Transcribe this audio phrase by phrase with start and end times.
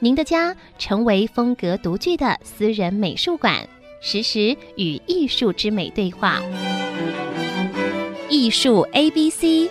[0.00, 3.68] 您的家成为风格独具的私人美术馆，
[4.00, 6.40] 实时与艺术之美对话。
[8.30, 9.68] 艺术 A B C，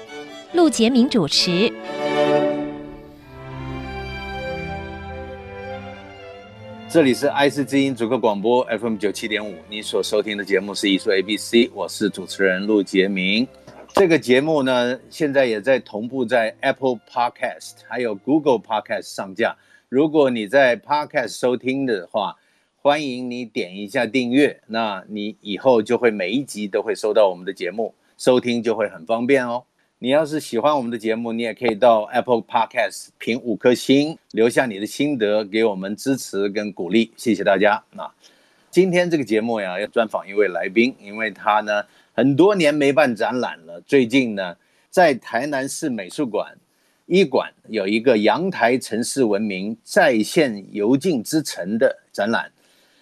[0.52, 1.72] 陆杰明主持。
[6.90, 13.48] 这里是爱思之音主客广播 FM 九七点五，你所收听的节目是艺术 A B C，我是主持人陆杰明。
[13.94, 19.56] 这个节目呢，现在也在同步在 Apple Podcast 还有 Google Podcast 上架。
[19.90, 22.36] 如果你在 Podcast 收听的话，
[22.76, 29.64] 欢迎你点一下订阅，那你以后就会每一集都会收到我们的节目，收听就会很方便哦。
[30.00, 37.82] 你要是喜欢我们的节目，你也可以到 Apple Podcast 评五颗星，留下你的心得，给我们支持跟鼓励，谢谢大家。
[37.94, 38.12] 那
[38.70, 44.58] 今天这个节目呀，要专访一位来宾，因为他呢很多年没办展览了，最近呢
[44.90, 46.58] 在台南市美术馆
[47.08, 52.52] 一馆有一个阳台城市文明再现游境之城的展览。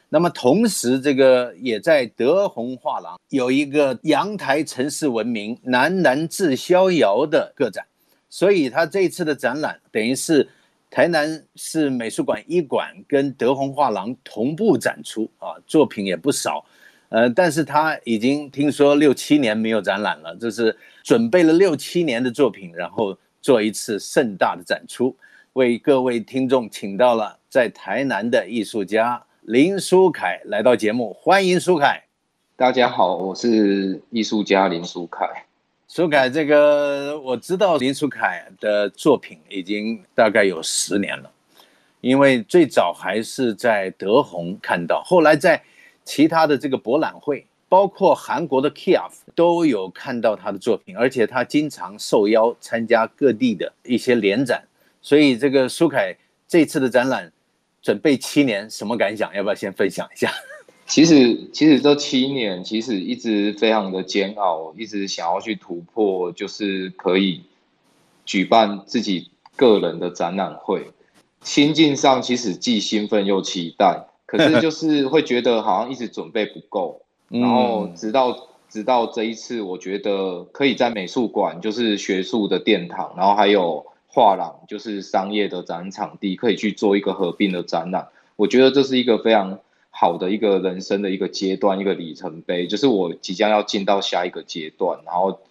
[0.07, 7.83] 那么同时，这个也在德宏画廊有一个阳台城市文明南南至逍遥的个展，
[8.29, 10.47] 所以他这次的展览等于是
[10.91, 16.63] 台南市美术馆一馆跟德宏画廊同步展出啊，作品也不少，
[17.09, 25.15] 呃，但是他已经听说六七年没有展览了，就是准备了六七年的作品，然后做一次盛大的展出，
[25.53, 29.23] 为各位听众请到了在台南的艺术家。
[29.41, 32.01] 林书凯来到节目，欢迎书凯。
[32.55, 35.45] 大家好，我是艺术家林书凯。
[35.87, 41.31] 书凯，这个我知道林书凯的作品已经大概有十年了，
[42.01, 45.61] 因为最早还是在德宏看到，后来在
[46.03, 54.63] 其他的这个博览会，包括韩国的 KIAF 都有看到他的作品，而且他经常受邀参加各地的一些联展，
[55.01, 56.15] 所以这个苏凯
[56.47, 57.31] 这次的展览。
[57.81, 59.31] 准备七年，什么感想？
[59.35, 60.33] 要不要先分享一下？
[60.87, 67.43] 其实，其实这七年其实一直非常的煎熬，一直想要去突破，就是可以
[68.25, 70.87] 举办自己个人的展览会。
[71.43, 77.03] 心境上其实既兴奋又期待，可是就是会觉得好像一直准备不够。
[77.29, 83.85] 然后直到直到这一次，我觉得可以在美术馆，就是学术的殿堂，然后还有。
[84.07, 88.07] 画廊就是商业的展场地，可以去做一个合并的展览。
[88.37, 89.59] 我觉得这是一个非常
[89.89, 92.65] 好的一个人生的一个阶段，一个里程碑。
[92.65, 95.41] 就是我即将要进到下一个阶段，然后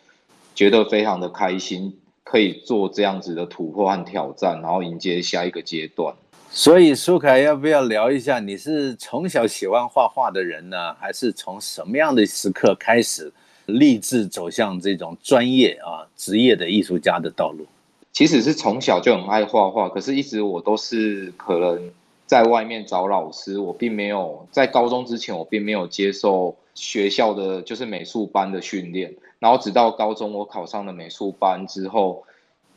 [0.55, 6.15] 觉得非常的开心，可以做这样子的突破和挑战，然后迎接下一个阶段。
[6.57, 13.33] 所以苏凯要不要聊一下，你是从小喜欢画画的人呢，还是从什么样的时刻开始
[13.67, 17.67] 立志走向这种专业啊职业的艺术家的道路？
[18.13, 21.91] 其实是从小就很爱画画，可是一直我都是可能
[22.25, 32.23] 在外面找老师，我并没有在高中之前，我并没有接受学校的就是美术班的训练，然后直到高中我考上了美术班之后，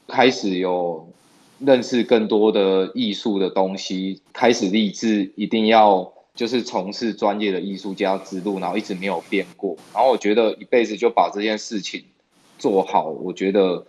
[0.08, 1.08] 开始有
[1.60, 12.04] 认识更多的艺术的东西，开始立志一定要就是从事专业的艺术家之路，然后一直没有变过，然后我觉得一辈子就把这件事情
[12.58, 13.86] 做好，我觉得。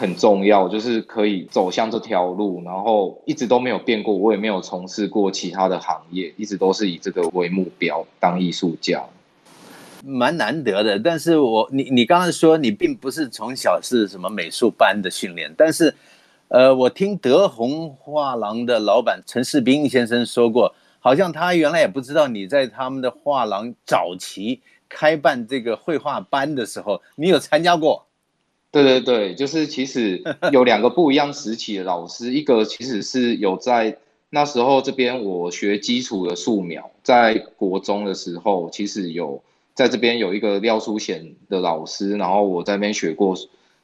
[0.00, 4.14] 很重要，就是可以走向这条路，然后一直都没有变过。
[4.14, 9.02] 我也没有从事过其他的行业，一直都是以这个为目标当艺术家，
[10.04, 11.00] 蛮难得的。
[11.00, 15.92] 但是我你你刚刚说你并不是从小是什么美术班的训练，但是
[16.48, 28.06] 呃，我听德宏画廊的老板陈世斌先生说过，好像他原来也不知道你在他们的画廊早期开办这个绘画班的时候，你有参加过。
[28.70, 33.98] 对对对，就是其实 有两个不一样时期的老师，一个其实是有在
[34.30, 39.42] 那时候这边我学基础的素描，在国中的时候，其实有
[39.74, 43.34] 在这边有一个廖书贤的老师，然后我在那边学过，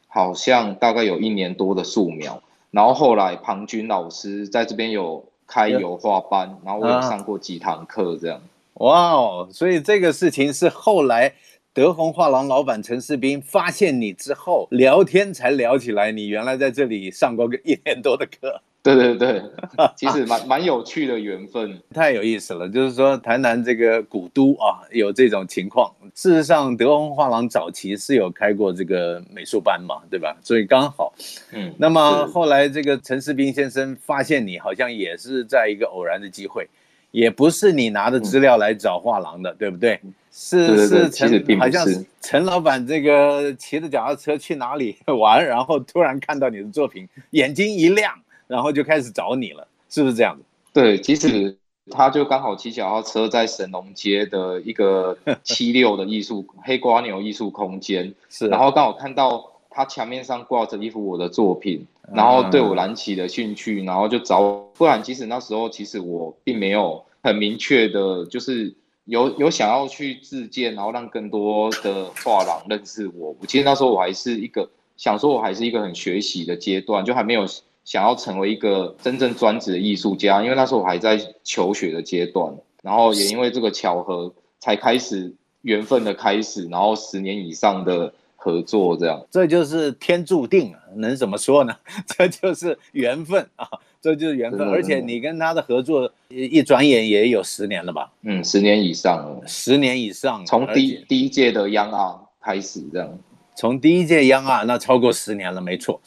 [0.08, 2.42] 好像大概有一年多的素描，
[2.74, 8.40] 然后后来庞军老师在这边有开油画班，然后我有上过几堂课这样。
[8.74, 11.32] 哇哦，所以这个事情是后来。
[11.72, 16.12] 德宏画廊老板陈世斌发现你之后，聊天才聊起来。
[16.12, 18.62] 你原来在这里上过个一年多的课。
[18.84, 19.42] 对对对，
[19.96, 22.68] 其实蛮蛮有趣的缘分，太有意思了。
[22.68, 25.90] 就是说，台南这个古都啊，有这种情况。
[26.14, 30.36] 事实上，德文画廊早期是有开过这个美术班嘛，对吧？
[30.42, 31.14] 所以刚好，
[31.52, 31.74] 嗯。
[31.78, 36.68] 那么后来这个陈世斌先生发现你，好像也是在一个偶然的机会，
[37.10, 39.98] 也不是你拿着资料来找画廊的，嗯、对不对？
[40.30, 48.12] 是是陈，好像是陈老板这个骑着脚踏车去哪里玩，然后突然看到你的作品，眼睛一亮。
[48.46, 50.42] 然后就开始找你了，是不是这样子？
[50.72, 51.56] 对，其实
[51.90, 64.68] 他就刚好骑脚踏车在神农街的一个 七六的艺术黑瓜牛艺术空间，是，然后刚好看到他墙面上挂着一幅我的作品，然后对我燃起了兴趣，然后就找我。
[64.74, 68.74] 不然其实那时候其实我并没有很明确的，就是
[69.04, 73.46] 有有想要去自荐，然后让更多的画廊认识我我。
[73.46, 77.46] 其实那时候我还是一个想说，我还是一个很学习的阶段，就还没有。
[77.84, 82.52] 想要成为一个真正专职的艺术家，因为那时候我还在求学的阶段，
[82.82, 85.32] 然后也因为这个巧合，才开始
[85.62, 91.76] 缘分的开始，然后十年以上的合作，这样，这就是天注定啊，能怎么说呢？
[92.16, 93.68] 这就是缘分啊，
[94.00, 94.68] 这就是缘分。
[94.68, 98.10] 而且你跟他的合作，一转眼也有十年了吧？
[98.22, 103.18] 嗯，十年以上了，十年以上，从第第一届的 Young Art 开始这样。
[103.56, 106.00] 从第一届 Young Art，那超过十年了，没错，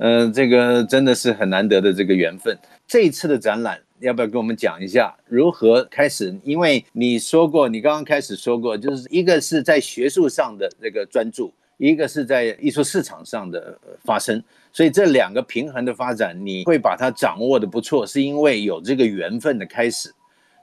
[0.00, 2.56] 嗯、呃，这个真的是很难得的这个缘分。
[2.86, 6.34] 这一次的展览，要不要跟我们讲一下如何开始？
[6.42, 14.42] 因为你说过，你刚刚开始说过，就是一个是在学术上的这个专注，一个是在艺术市场上的发生，
[14.72, 20.10] 所以这两个平衡的发展，你会把它掌握的不错，是因为有这个缘分的开始。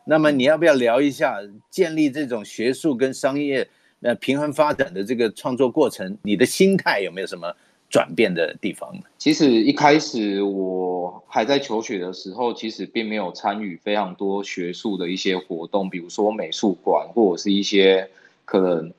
[0.06, 1.38] 那么你要不要聊一下
[1.70, 3.68] 建立这种学术跟商业？
[4.04, 7.56] 那平衡发展的这个创作过程，你的心态有没有什么
[7.90, 9.04] 转变的地方呢？
[9.18, 18.10] 其实一开始我还在求学的时候，其实并没有参与非常多学术的一些活动，比如说美术馆或者是一些
[18.44, 18.92] 可能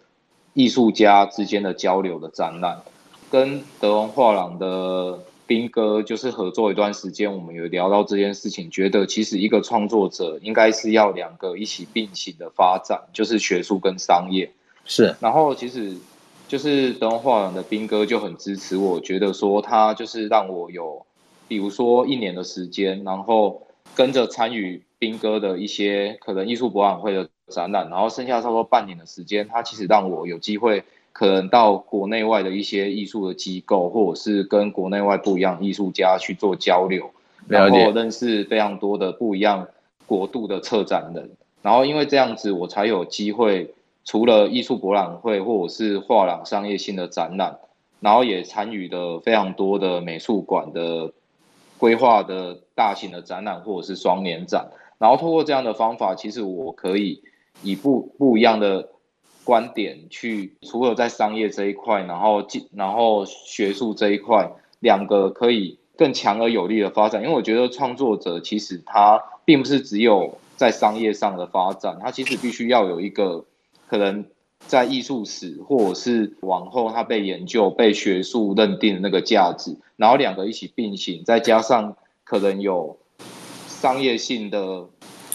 [0.55, 2.81] 艺术家之间的交流的展览。
[3.31, 14.51] 跟德文画廊的兵哥就是合作一段时间，我们有聊到这件事情，觉得其实一个创作者应该是要两个一起并行的发展，就是学术跟商业。
[14.87, 15.97] 是，然后其实
[16.47, 21.07] 就是德文画廊的斌哥就很支持我，觉得说他就是让我有，
[21.49, 37.11] 比如说一年的时间，然后跟着参与斌哥的一些可能艺术博览会的展览，然后剩下差不多半年的时间，他其实让我有机会可能到国内外的一些艺术的机构，或者是跟国内外不一样艺术家去做交流，
[37.49, 39.67] 然后认识非常多的不一样
[40.07, 41.31] 国度的策展人，
[41.63, 43.73] 然后因为这样子，我才有机会。
[44.05, 47.59] 除了艺术博览会或者是画廊商业性的展览，
[48.01, 51.11] 然后也参与了非常多的美术馆的
[51.79, 54.69] 规划的大型的展览或者是双年展，
[54.99, 57.23] 然后通过这样的方法，其实我可以
[57.63, 58.91] 以不不一样的
[59.43, 67.23] 观点去，除了在商业这一块，然后进然后学术这一块，两个可以更强而有力的发展。
[67.23, 73.47] 因为我觉得创作者其实他并不是只有在商业上的发展，他其实必须要有一个。
[73.87, 74.25] 可能
[74.59, 82.99] 在艺术史，或者是往后他被研究、被学术认定的那个价值，然后两个一起并行，再加上可能有
[83.67, 84.87] 商业性的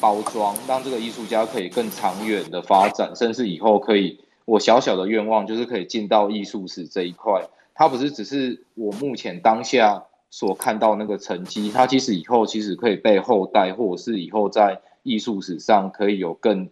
[0.01, 7.47] 包装，让这个艺术家可以更长远的发展，甚至以后可以，我小小的愿望就是可以进到艺术史这一块。
[7.75, 16.67] 它不是只是我目前当下所看到那个成绩，它其实以后其实可以被后代，或者是以后在艺术史上可以有更。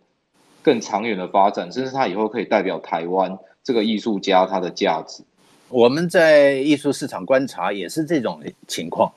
[0.68, 5.24] 更长远的发展，甚至他以后可以代表台湾这个艺术家他的价值。
[5.70, 9.10] 我们在艺术市场观察也是这种情况，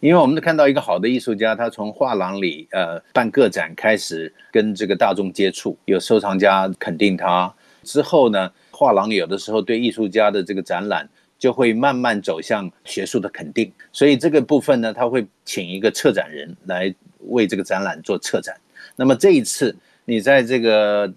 [0.00, 11.08] 因为我们都看到一个好的艺术家，他从画廊里呃办个展开始，跟这个大众接触，有收藏家肯定他之后呢，画廊有的时候对艺术家的这个展览
[11.38, 16.92] 就会慢慢走向学术的肯定，所以这个部分呢，他会请一个策展人来
[17.28, 18.56] 为这个展览做策展。
[18.96, 19.76] 那么这一次。
[20.06, 21.12] 你在这个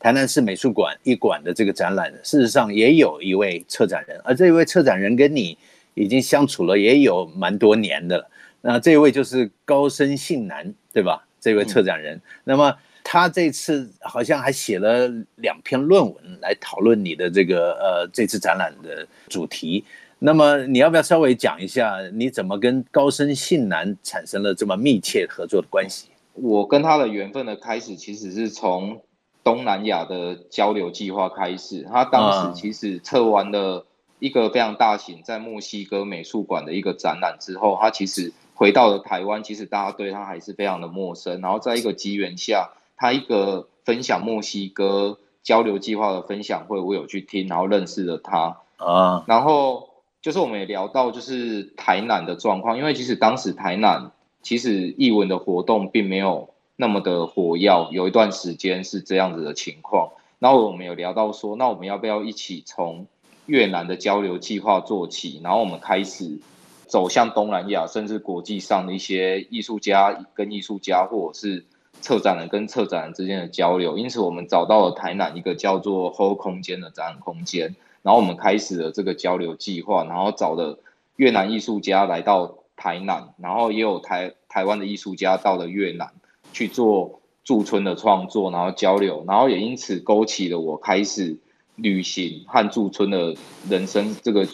[0.00, 5.56] 台南市美术馆一馆的这个展览，事实上也有一位策展人，而这一位策展人跟你
[5.94, 8.28] 已经相处了也有蛮多年的了。
[8.62, 11.24] 那这一位就是高森信男，对吧？
[11.40, 12.72] 这位策展人，嗯、那么
[13.04, 19.84] 他这次好像还写了两篇论文来讨论你的这个呃这次展览的主题。
[20.20, 26.11] 那么你要不要稍微讲一下，你怎么跟高森信男产生了这么密切合作的关系？
[26.34, 29.02] 我跟他的缘分的开始，其实是从
[29.44, 31.82] 东南亚的交流计划开始。
[31.82, 33.86] 他当时其实测完了
[34.18, 41.40] 一个非常大型在墨西哥美术馆的一个展览之后，他其实回到了台湾，其实大家对他还是非常的陌生。
[41.40, 49.24] 然后在一个机缘下，他一个分享墨西哥交流计划的分享会，我有去听，然后认识了他啊。
[49.26, 49.90] 然后
[50.22, 54.12] 就是我们也聊到就是台南的状况，因为其实当时台南
[54.42, 60.10] 其实艺文的活动并没有那么的火药，有一段时间是这样子的情况。
[60.38, 63.06] 然后我们有聊到说，那我们要不要一起从
[63.46, 66.40] 越南的交流计划做起，然后我们开始
[66.86, 71.64] 走向东南亚，甚至国际上的一些艺术家跟艺术家，或者是
[72.00, 73.96] 策展人跟策展人之间的交流。
[73.96, 80.80] 因此，我们找到了台南一个叫做 Whole 空间的展览空间，然后我们开始了这个交流计划，然后找了
[81.14, 86.12] 越南艺术家来到台南，然后也有台台湾的艺术家到了越南
[86.52, 87.20] 去做。
[87.44, 91.36] 驻村的创作，然后交流，然后也因此勾起了我开始
[91.74, 93.34] 旅行和驻村的
[93.68, 94.46] 人生这个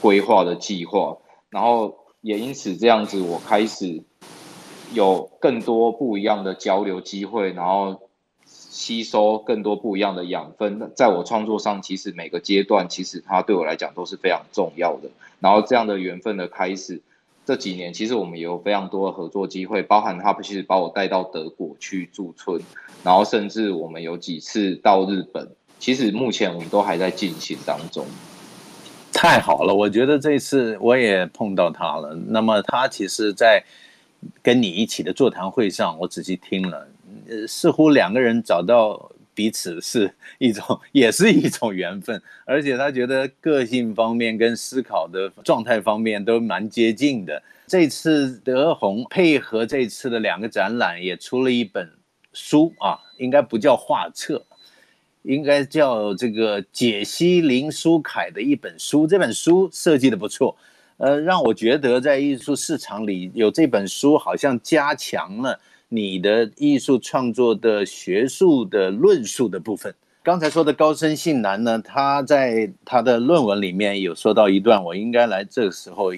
[0.00, 1.16] 规划的计划，
[1.50, 4.00] 然后也因此这样子，我开始
[4.92, 8.08] 有更多不一样的交流机会，然后
[8.44, 10.92] 吸收更多不一样的养分。
[10.94, 15.10] 在我创作上，其实每个阶段，其实它对我来讲都是非常重要的。
[15.40, 17.02] 然后这样的缘分的开始。
[17.46, 22.60] 这几年其实我们有非常多的合作机会，包含他其实把我带到德国去驻村，
[23.04, 25.48] 然后甚至我们有几次到日本，
[25.78, 28.04] 其实目前我们都还在进行当中。
[29.12, 32.12] 太好了，我觉得这次我也碰到他了。
[32.26, 33.62] 那么他其实，在
[34.42, 36.88] 跟你一起的座谈会上，我仔细听了，
[37.46, 39.12] 似乎两个人找到。
[39.36, 47.40] 彼此是 一种，也是一种缘分，而且他觉得个性方面跟思考的状态方面都蛮接近的。
[47.66, 51.92] 这次德宏配合这次的两个展览，也出了一本
[52.32, 54.46] 书啊，应该不叫画册，
[55.22, 59.06] 应该叫这个解析林书凯的一本书。
[59.06, 60.56] 这本书设计的不错，
[60.96, 65.60] 呃，让我觉得在艺术市场里有这本书，好像加强了。
[65.88, 76.12] 你的艺术创作的学术的论述的部分，刚才说的高深信男呢，他在他的论文里面有说到一段，我应该来这个时候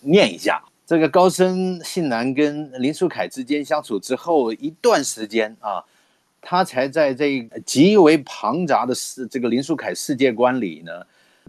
[0.00, 0.62] 念一下。
[0.86, 5.84] 这个高深信男跟林书凯之间相处之后一段时间啊，
[6.40, 10.92] 他才在这极为庞杂的世这个林书凯世界观里呢。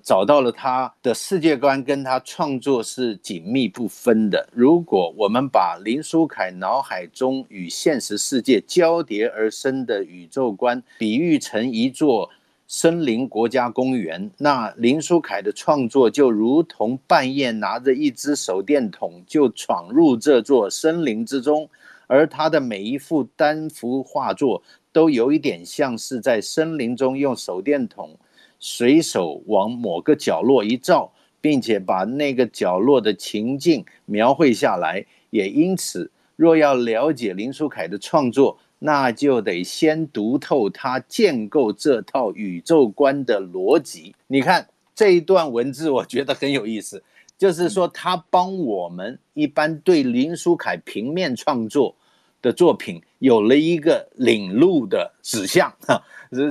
[0.03, 4.50] 找到了他的世界观，跟他创作是紧密不分的。
[4.51, 12.29] 如果我们把林书凯脑海中与现实世界交叠而生的宇宙观比喻成一座
[12.67, 21.70] 森林国家公园，那林书凯的创作就如同半夜拿着一支手电筒就闯入这座森林之中，
[22.08, 28.17] 而他的每一幅单幅画作都有一点像是在森林中用手电筒。
[28.62, 35.06] 随手往某个角落一照，并且把那个角落的情境描绘下来。
[35.32, 44.13] 也因此，若要了解林书凯的创作，那就得先读透他建构这套宇宙观的逻辑。
[44.27, 47.03] 你看这一段文字，我觉得很有意思，
[47.38, 51.96] 就是说他帮我们一般对林书凯平面创作
[52.41, 55.71] 的作品有了一个领路的指向。
[55.88, 56.01] 哈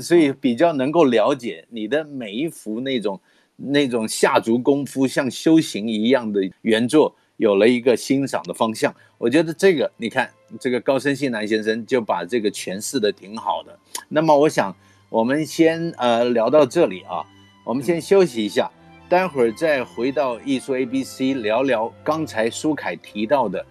[0.00, 3.18] 所以比较能够了解你的每一幅那种
[3.56, 8.94] 那种下足功夫像修行一样的原作，有了一个欣赏的方向。
[9.16, 13.78] 我觉得这个你看，这个高森信男先生就把这个诠释的挺好的。
[14.08, 14.74] 那么我想
[15.08, 17.24] 我们先呃聊到这里啊，
[17.64, 18.70] 我们先休息一下，
[19.08, 23.64] 待会儿再回到艺术 ABC 聊聊刚才书凯提到的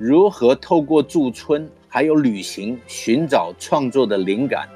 [0.00, 4.66] 如何透过驻村还有旅行寻找创作的灵感。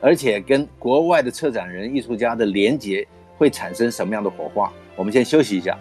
[0.00, 4.72] 而且跟国外的策展人、艺术家的连结会产生什么样的火花？
[4.94, 5.76] 我们先休息一下。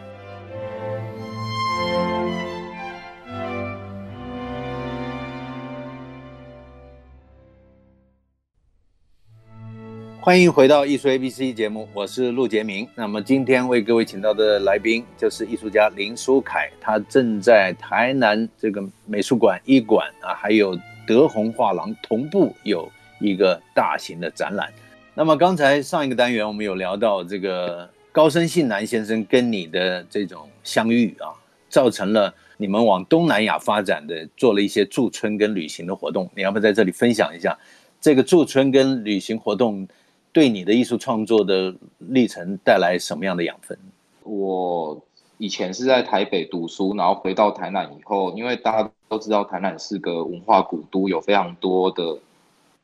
[10.30, 12.88] 欢迎回到艺术 ABC 节目，我是陆杰明。
[12.94, 22.88] 那么今天为各位请到的来宾就是艺术家林书凯，他正在台南这个美术馆一馆啊，还有德宏画廊同步有。
[23.20, 24.72] 一个大型的展览。
[25.16, 31.34] 那么刚才上一个单元我们有聊到这个高森信男先生跟你的这种相遇啊，
[31.70, 36.30] 造成了你们往东南亚发展的，做了一些驻村跟旅行的活动。
[36.36, 37.58] 你要不要在这里分享一下
[38.00, 39.88] 这个驻村跟旅行活动
[40.32, 43.78] 对你的艺术创作的历程带来什么样的养分？
[44.24, 45.02] 我
[45.38, 52.18] 以前是在台北读书，然后回到台南以后，因为大家都知道台南是个文化古都，有非常多的。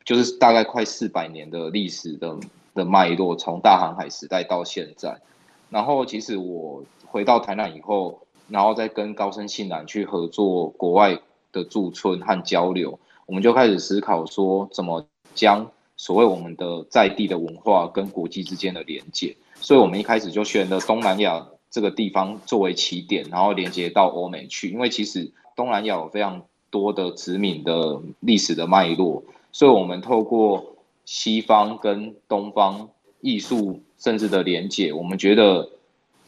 [0.03, 2.37] 就是大概快四百年的历史的
[2.75, 5.19] 的脉络，从大航海时代到现在。
[5.69, 11.17] 然后，其实我回到台南以后，然后再跟高森信男去合作国外
[11.51, 19.35] 的驻村和交流，我们就开始思考说，怎么将所谓我们的在地的文化跟国际之间的连接。
[19.55, 24.69] 所以我们一开始就选了东南亚这个地方作为起点，然后连接到欧美去。
[24.69, 30.75] 因为其实东南亚有非常多的殖民的历史的脉络，所以我们透过
[31.05, 32.89] 西方跟东方
[33.21, 35.69] 艺术甚至的连接，我们觉得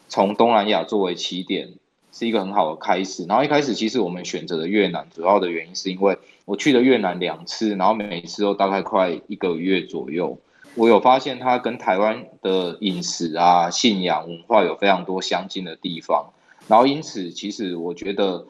[0.07, 1.74] 从东南亚作为起点。
[2.17, 3.25] 是一个很好的开始。
[3.25, 10.36] 然后一开始，其实我们选择的越南，主要的原因是因为我去了越南两次，然后每一次都大概快一个月左右。
[10.74, 16.31] 我有发现它跟台湾的饮食啊、信仰、文化有非常多相近的地方。
[16.67, 18.45] 然后因此，其实我觉得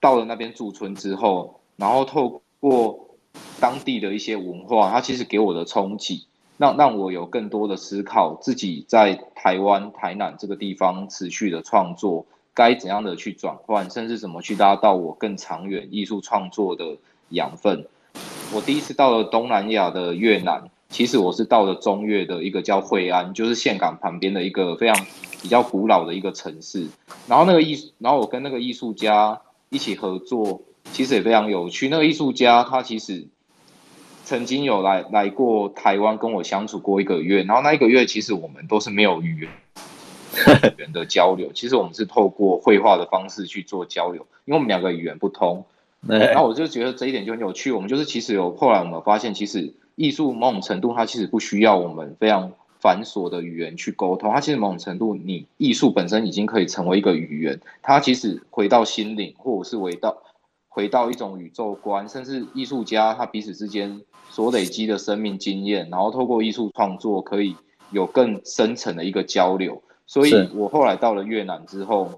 [0.00, 3.16] 到了那边驻村之后，然后透过
[3.60, 12.26] 当地的一些文化，它其实给我的冲击，让让我有更多的思考，自己在台湾台南这个地方持续的创作。
[12.54, 16.96] 该怎样的去转换，甚至怎么去拉到我更长远艺术创作的
[17.30, 17.86] 养分？
[18.52, 25.06] 我第一次到了东南亚的越南，其实我是到了中越的一个叫惠安，就是岘港旁边的一个非常
[25.40, 26.88] 比较古老的一个城市。
[27.28, 31.88] 然后那个艺，然后我跟那个艺术家一起合作，其实也非常有趣。
[31.88, 33.28] 那个艺术家他其实
[34.24, 39.50] 曾经有来来过台湾跟我相处过一个月，然后那一个月其实我们都是没有语言。
[40.68, 45.64] 语言的交流，其实我们是透过绘画的方式去做交流，因为我们两个语言不通。
[46.06, 47.70] 然后我就觉得这一点就很有趣。
[47.70, 52.50] 我们就是其实有后来我们发现，其实艺术某种程度它其实不需要我们非常
[52.80, 57.60] 繁琐的语言去沟通，它其实某种程度你艺术本身已经可以成为一个语言。
[57.82, 60.22] 它其实回到心灵，或者是回到
[60.68, 64.00] 回到一种宇宙观，甚至艺术家他彼此之间
[64.30, 67.54] 所累积的生命经验，然后透过艺术创作可以
[67.90, 69.82] 有更深层的一个交流。
[70.10, 72.10] 所以我后来到了越南之后，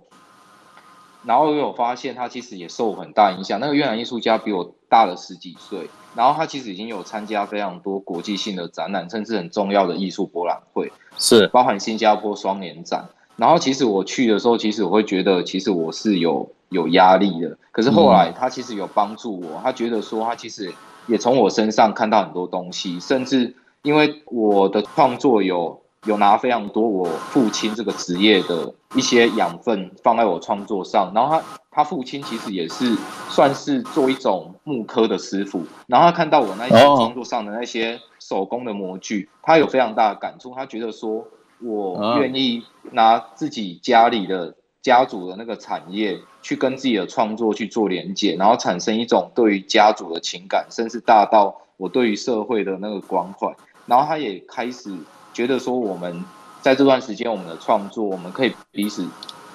[1.27, 3.61] 然后我有发现他其实也受很大影响。
[3.61, 13.05] 那个越南艺术家比我大了十几岁，然后他其实已经有参加非常多国际性的展览，甚至很重要的艺术博览会，是包含新加坡双年展。
[13.37, 17.59] 然后其实我去的时候，其实我会觉得其实我是有有压力的。
[17.73, 20.73] 可是后来他其实有帮助我，他觉得说他其实
[21.07, 25.82] 也从我身上看到很多东西，甚至因为我的创作有。
[26.07, 32.97] 有拿非常多我父亲这个职业的一些养分放在我创作上，然后他他父亲其实也是
[33.29, 41.25] 算是做一种木科的师傅，然后他看到我那些创作上的那些手工的模具，他有非常大的感触，他觉得说
[41.61, 53.55] 我愿意拿自己家里的家族的那个产业去跟自己的创作去做连接，然后产生一种对于家族的情感，甚至大到我对于社会的那个关怀，
[53.87, 54.93] 然后他也开始。
[55.33, 56.25] 觉得说我们
[56.61, 59.07] 在这段时间，我们的创作，我们可以彼此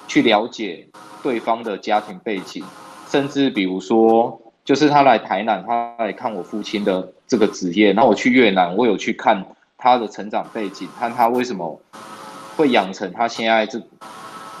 [0.06, 0.86] 去了解
[1.22, 2.64] 对方的家庭背景，
[3.08, 11.80] 甚至比如说，就是他来台南，他来看我父亲的这个职业，然后我去越南，我有去看他的成长背景，看他为什么
[12.56, 13.80] 会养成他现在这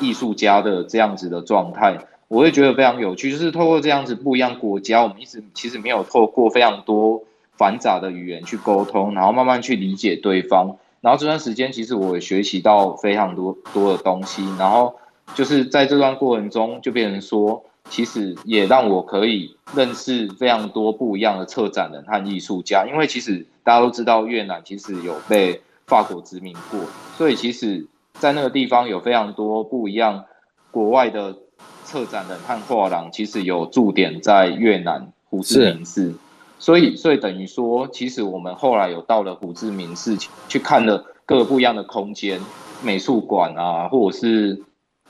[0.00, 3.30] 艺术家的这样子的状态，我会觉得非常有趣。
[3.30, 7.24] 就是透过这样子不一样国家，我们一直其实没有透过非常多
[7.56, 10.76] 繁杂的语言去沟通，然后慢慢去理解对方。
[11.00, 14.44] 然后这段时间，其实我也学习到非常多多的东西。
[14.58, 14.94] 然后
[15.34, 22.84] 就是在这段过程中，就变成说，其实也让我可以认识非常多不一样的策展人和艺术家。
[22.86, 26.80] 因为其实大家都知道，越南其实有被法国殖民过，
[27.16, 30.24] 所以其实在那个地方有非常多不一样
[30.70, 31.36] 国外的
[31.84, 36.14] 策展人和画廊，其实有驻点在越南胡志明市。
[36.58, 40.16] 所以，所以等于说，其实我们后来有到了胡志明市
[40.48, 42.40] 去看了各个不一样的空间，
[42.82, 44.60] 美术馆啊，或者是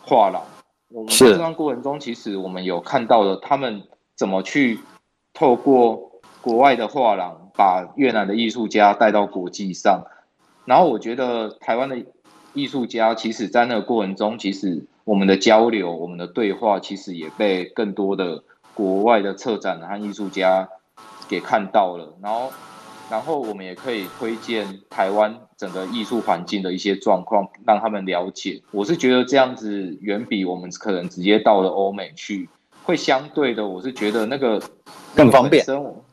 [0.00, 0.42] 画廊。
[0.90, 3.82] 我们在这段过程中，其实我们有看到了他们
[4.14, 4.78] 怎么去
[5.32, 10.04] 透过国外的画廊，把越南的艺术家带到国际上。
[10.66, 11.96] 然后，我觉得台湾的
[12.52, 18.42] 艺术家，其实在那个过程中，其实我们的交流、我们的对话，其实也被更多的
[18.74, 20.68] 国外的策展和艺术家。
[21.28, 22.50] 给看到了，然后，
[23.10, 28.60] 然后我们也可以推荐台湾整个艺术环境的一些状况，让他们了解。
[28.70, 32.48] 我是觉得这样子远比我们可能直接到了欧美去，
[32.82, 34.60] 会相对的，我是觉得那个
[35.14, 35.64] 更方便，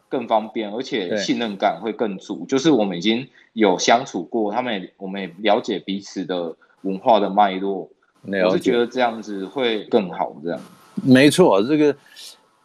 [0.09, 2.45] 更方便，而且信任感会更足。
[2.45, 7.89] 就是我们已经有相处过，他们也我们也了解彼此的文化的脉络，
[8.45, 10.35] 我是觉得这样子会更好。
[10.43, 10.59] 这样，
[11.03, 11.95] 没错，这个。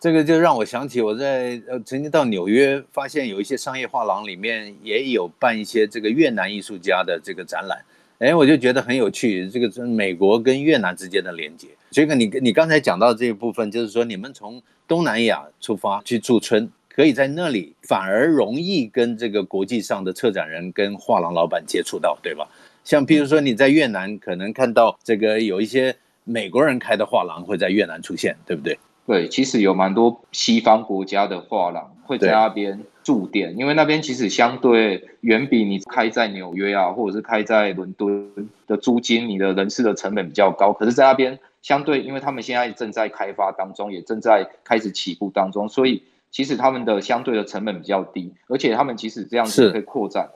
[0.01, 7.79] 这个就让我想起我在呃曾经到纽约，发现有一些商业画廊里面也有办一些这个越南艺术家的这个展览，
[8.19, 22.49] 哎，我就觉得很有趣，这个美国跟越南之间的连接，这个你跟你刚才讲到这一部分，就是说你们从东南亚出发去驻村，可以在那里反而容易跟这个国际上的策展人跟画廊老板接触到，对吧？
[22.85, 28.79] 像比如说你在越南可能看到这个有一些美国人开的画廊会在越南出现，对不对？
[29.11, 38.31] 对，其实有蛮多西方国家的画廊会在那边驻店，因为那边其实相对远比你开在纽约啊，或者是开在伦敦
[38.69, 40.73] 的租金，你的人事的成本比较高。
[40.73, 50.31] 可是，在那边相对，因为他们现在正在开发当中，也正在开始起步当中，所以其实他们的相对的成本比较低，而且他们其实这样子可以扩展。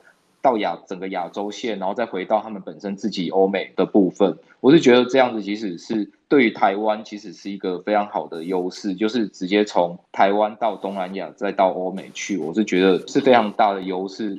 [0.45, 14.37] 到亚整个亚洲线，然后再回到他们本身自己欧美的部分，我是觉得这样子其实是对于台湾其实是一个非常好的优势，就是直接从台湾到东南亚再到欧美去，我是觉得是非常大的优势。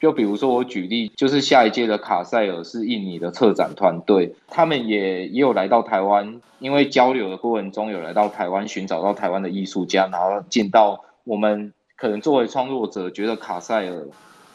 [0.00, 14.06] 就比如说我举例，就是下一届的卡塞尔是印尼的策展团队，他们也也有来到台湾，因为交流的过程中有来到台湾寻找到台湾的艺术家，然后进到我们可能作为创作者觉得卡塞尔。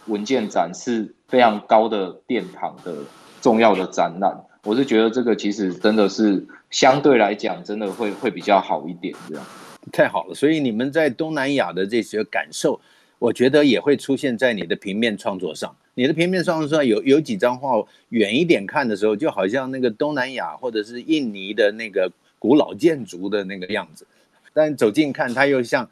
[0.07, 2.95] 文件展是非常高的殿堂的
[3.41, 9.43] 重要的展览，我是觉得这个其实真的是相对来讲，真的会会比较好一点，这样。
[9.91, 12.79] 太好了，所以你们在东南亚的这些感受，
[13.19, 15.75] 我觉得也会出现在你的平面创作上。
[15.95, 24.07] 你的平面创作上有有几张画，远一点看的时候，就好像那个东南亚或者是印尼的那个古老建筑的那个样子，
[24.53, 25.89] 但走近看，它又像。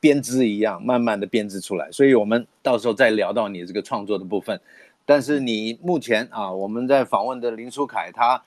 [0.00, 4.58] 编织一样，慢慢的编织出来，所以我们到时候再聊到你这个创作的部分。
[5.04, 8.42] 但是你目前啊，我们在访问的林书凯，他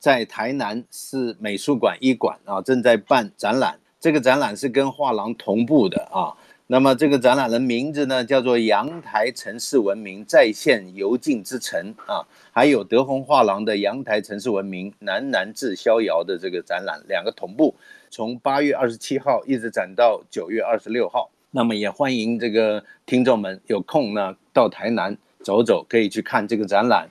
[0.00, 3.78] 在台南市美术馆一馆啊，正在办展览。
[4.00, 6.34] 这个展览是跟画廊同步的啊。
[6.66, 17.72] 那么这个展览的名字呢，叫做《阳台城市文明再现游境之城》啊，还有德宏画廊的《阳台城市文明南南至逍遥》的这个展览，两个同步。
[18.16, 27.06] 从八月二十七号一直展到九月二十六号，那么也欢迎这个听众们有空呢到台南走走，可以去看这个展览。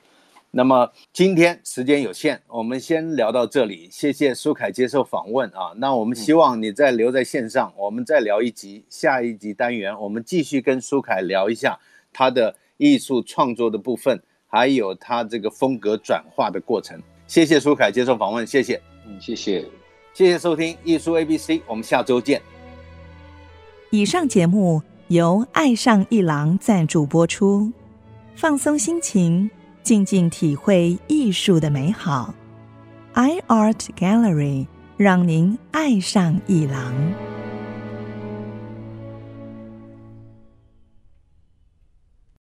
[0.50, 3.88] 那么今天时间有限，我们先聊到这里。
[3.92, 11.80] 谢谢苏凯接受访问啊，那我们希望你再留在线上，我们再聊一集，下一集单元我们继续跟苏凯聊一下
[12.12, 17.00] 他的艺术创作的部分，还有他这个风格转化的过程。
[17.28, 19.64] 谢谢苏凯接受访问，谢谢，嗯，谢谢。
[20.16, 22.42] 谢谢收听艺术 ABC，我们下周见。
[23.90, 27.70] 以上节目由爱上一郎赞助播出，
[28.34, 29.52] 放松心情，
[29.84, 32.34] 静静体会艺术的美好。
[33.14, 37.35] iArt Gallery 让您爱上一郎。